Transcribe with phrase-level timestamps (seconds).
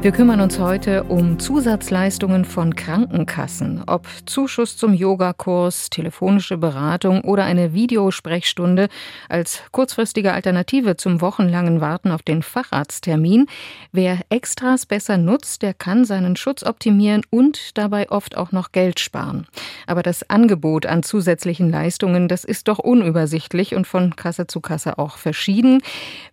[0.00, 3.82] Wir kümmern uns heute um Zusatzleistungen von Krankenkassen.
[3.88, 8.90] Ob Zuschuss zum Yogakurs, telefonische Beratung oder eine Videosprechstunde
[9.28, 13.46] als kurzfristige Alternative zum wochenlangen Warten auf den Facharzttermin.
[13.90, 19.00] Wer Extras besser nutzt, der kann seinen Schutz optimieren und dabei oft auch noch Geld
[19.00, 19.48] sparen.
[19.88, 24.96] Aber das Angebot an zusätzlichen Leistungen, das ist doch unübersichtlich und von Kasse zu Kasse
[24.96, 25.82] auch verschieden.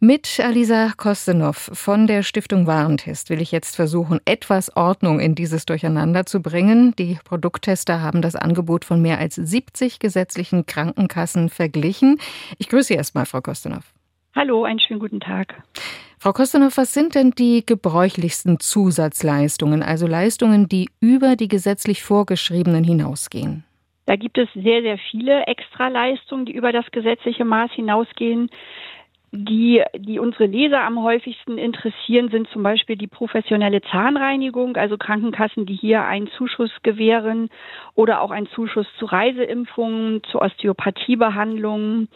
[0.00, 5.64] Mit Alisa Kostenov von der Stiftung Warentest will ich jetzt versuchen, etwas Ordnung in dieses
[5.64, 6.94] Durcheinander zu bringen.
[6.98, 12.18] Die Produkttester haben das Angebot von mehr als 70 gesetzlichen Krankenkassen verglichen.
[12.58, 13.94] Ich grüße Sie erstmal, Frau Kostenov.
[14.34, 15.62] Hallo, einen schönen guten Tag.
[16.18, 22.82] Frau Kostenhoff, was sind denn die gebräuchlichsten Zusatzleistungen, also Leistungen, die über die gesetzlich vorgeschriebenen
[22.82, 23.64] hinausgehen?
[24.06, 28.50] Da gibt es sehr, sehr viele Extraleistungen, die über das gesetzliche Maß hinausgehen.
[29.36, 35.66] Die, die unsere Leser am häufigsten interessieren, sind zum Beispiel die professionelle Zahnreinigung, also Krankenkassen,
[35.66, 37.48] die hier einen Zuschuss gewähren
[37.96, 42.08] oder auch einen Zuschuss zu Reiseimpfungen, zu Osteopathiebehandlungen.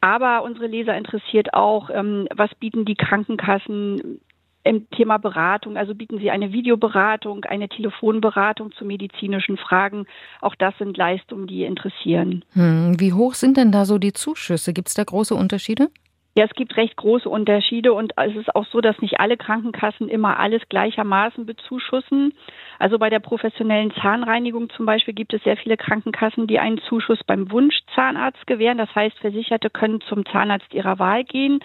[0.00, 4.20] Aber unsere Leser interessiert auch, ähm, was bieten die Krankenkassen
[4.62, 10.06] im Thema Beratung, also bieten Sie eine Videoberatung, eine Telefonberatung zu medizinischen Fragen.
[10.40, 12.44] Auch das sind Leistungen, die interessieren.
[12.52, 14.72] Hm, wie hoch sind denn da so die Zuschüsse?
[14.72, 15.88] Gibt es da große Unterschiede?
[16.36, 20.08] Ja, es gibt recht große Unterschiede und es ist auch so, dass nicht alle Krankenkassen
[20.08, 22.34] immer alles gleichermaßen bezuschussen.
[22.80, 27.20] Also bei der professionellen Zahnreinigung zum Beispiel gibt es sehr viele Krankenkassen, die einen Zuschuss
[27.26, 28.78] beim Wunschzahnarzt gewähren.
[28.78, 31.60] Das heißt, Versicherte können zum Zahnarzt ihrer Wahl gehen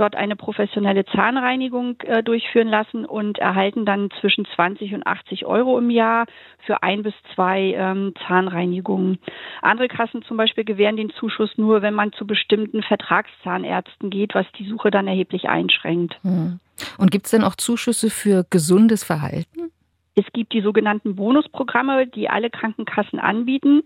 [0.00, 5.78] dort eine professionelle Zahnreinigung äh, durchführen lassen und erhalten dann zwischen 20 und 80 Euro
[5.78, 6.24] im Jahr
[6.64, 9.18] für ein bis zwei ähm, Zahnreinigungen.
[9.60, 14.46] Andere Kassen zum Beispiel gewähren den Zuschuss nur, wenn man zu bestimmten Vertragszahnärzten geht, was
[14.58, 16.18] die Suche dann erheblich einschränkt.
[16.22, 16.60] Hm.
[16.96, 19.59] Und gibt es denn auch Zuschüsse für gesundes Verhalten?
[20.14, 23.82] Es gibt die sogenannten Bonusprogramme, die alle Krankenkassen anbieten.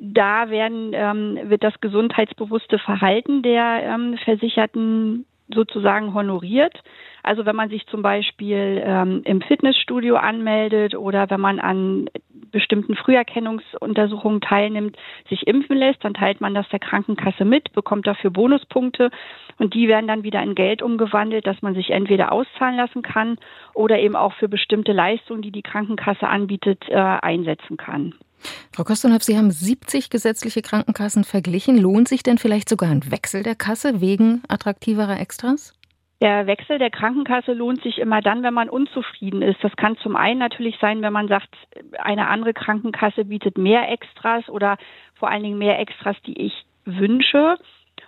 [0.00, 6.80] Da werden, ähm, wird das gesundheitsbewusste Verhalten der ähm, Versicherten sozusagen honoriert.
[7.22, 12.08] Also wenn man sich zum Beispiel ähm, im Fitnessstudio anmeldet oder wenn man an
[12.50, 14.96] bestimmten Früherkennungsuntersuchungen teilnimmt,
[15.28, 19.10] sich impfen lässt, dann teilt man das der Krankenkasse mit, bekommt dafür Bonuspunkte
[19.58, 23.36] und die werden dann wieder in Geld umgewandelt, dass man sich entweder auszahlen lassen kann
[23.74, 28.14] oder eben auch für bestimmte Leistungen, die die Krankenkasse anbietet, äh, einsetzen kann.
[28.72, 31.76] Frau Kostonov, Sie haben 70 gesetzliche Krankenkassen verglichen.
[31.76, 35.74] Lohnt sich denn vielleicht sogar ein Wechsel der Kasse wegen attraktiverer Extras?
[36.20, 39.62] Der Wechsel der Krankenkasse lohnt sich immer dann, wenn man unzufrieden ist.
[39.64, 41.48] Das kann zum einen natürlich sein, wenn man sagt,
[41.98, 44.76] eine andere Krankenkasse bietet mehr Extras oder
[45.14, 47.56] vor allen Dingen mehr Extras, die ich wünsche.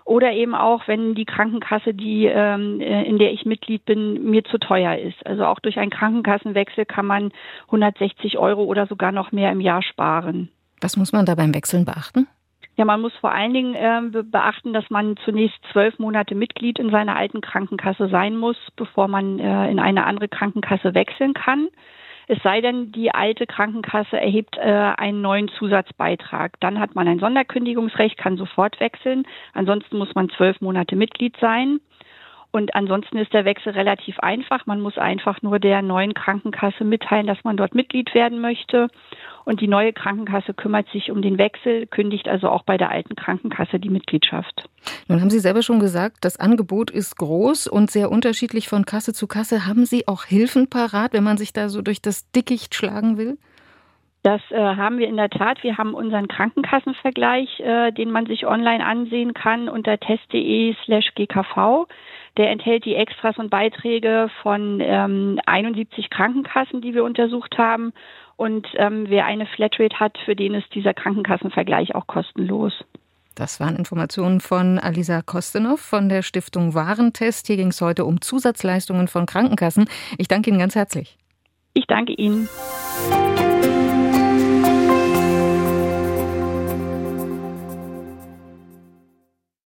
[0.05, 4.45] Oder eben auch, wenn die Krankenkasse, die ähm, äh, in der ich Mitglied bin, mir
[4.45, 5.25] zu teuer ist.
[5.25, 7.31] Also auch durch einen Krankenkassenwechsel kann man
[7.67, 10.51] 160 Euro oder sogar noch mehr im Jahr sparen.
[10.81, 12.27] Was muss man da beim Wechseln beachten?
[12.77, 16.91] Ja, man muss vor allen Dingen äh, beachten, dass man zunächst zwölf Monate Mitglied in
[16.91, 21.69] seiner alten Krankenkasse sein muss, bevor man äh, in eine andere Krankenkasse wechseln kann.
[22.29, 26.59] Es sei denn, die alte Krankenkasse erhebt äh, einen neuen Zusatzbeitrag.
[26.61, 29.25] Dann hat man ein Sonderkündigungsrecht, kann sofort wechseln.
[29.53, 31.81] Ansonsten muss man zwölf Monate Mitglied sein.
[32.53, 34.67] Und ansonsten ist der Wechsel relativ einfach.
[34.67, 38.89] Man muss einfach nur der neuen Krankenkasse mitteilen, dass man dort Mitglied werden möchte.
[39.45, 43.17] Und die neue Krankenkasse kümmert sich um den Wechsel, kündigt also auch bei der alten
[43.17, 44.69] Krankenkasse die Mitgliedschaft.
[45.09, 49.13] Nun haben Sie selber schon gesagt, das Angebot ist groß und sehr unterschiedlich von Kasse
[49.13, 49.67] zu Kasse.
[49.67, 53.39] Haben Sie auch Hilfen parat, wenn man sich da so durch das Dickicht schlagen will?
[54.23, 55.65] Das äh, haben wir in der Tat.
[55.65, 61.87] Wir haben unseren Krankenkassenvergleich, äh, den man sich online ansehen kann unter test.de slash gkv.
[62.37, 67.93] Der enthält die Extras und Beiträge von ähm, 71 Krankenkassen, die wir untersucht haben.
[68.37, 72.73] Und ähm, wer eine Flatrate hat, für den ist dieser Krankenkassenvergleich auch kostenlos.
[73.35, 77.47] Das waren Informationen von Alisa Kostenov von der Stiftung Warentest.
[77.47, 79.89] Hier ging es heute um Zusatzleistungen von Krankenkassen.
[80.19, 81.17] Ich danke Ihnen ganz herzlich.
[81.75, 82.49] Ich danke Ihnen.